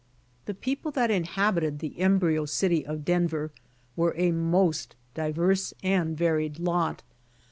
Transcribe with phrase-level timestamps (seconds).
[0.45, 3.51] The people that inhabited the embryo city of Denver
[3.95, 7.03] were a most diverse and varied lot.